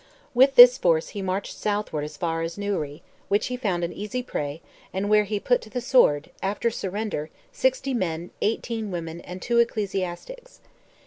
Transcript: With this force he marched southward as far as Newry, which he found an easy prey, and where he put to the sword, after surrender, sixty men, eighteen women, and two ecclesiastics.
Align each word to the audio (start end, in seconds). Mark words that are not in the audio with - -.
With 0.33 0.55
this 0.55 0.79
force 0.79 1.09
he 1.09 1.21
marched 1.21 1.55
southward 1.55 2.03
as 2.03 2.17
far 2.17 2.41
as 2.41 2.57
Newry, 2.57 3.03
which 3.27 3.45
he 3.53 3.55
found 3.55 3.83
an 3.83 3.93
easy 3.93 4.23
prey, 4.23 4.63
and 4.91 5.11
where 5.11 5.25
he 5.25 5.39
put 5.39 5.61
to 5.61 5.69
the 5.69 5.79
sword, 5.79 6.31
after 6.41 6.71
surrender, 6.71 7.29
sixty 7.51 7.93
men, 7.93 8.31
eighteen 8.41 8.89
women, 8.89 9.21
and 9.21 9.43
two 9.43 9.59
ecclesiastics. 9.59 10.59